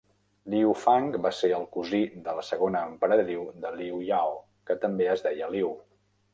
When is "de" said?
2.29-2.35, 3.67-3.75